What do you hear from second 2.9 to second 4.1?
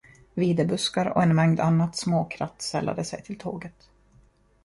sig till tåget.